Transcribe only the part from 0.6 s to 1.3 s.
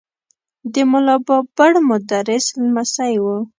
د ملا